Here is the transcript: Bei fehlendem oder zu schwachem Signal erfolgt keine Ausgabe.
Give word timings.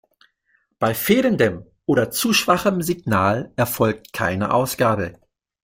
Bei 0.79 0.95
fehlendem 0.95 1.63
oder 1.85 2.09
zu 2.09 2.33
schwachem 2.33 2.81
Signal 2.81 3.53
erfolgt 3.55 4.13
keine 4.13 4.51
Ausgabe. 4.51 5.13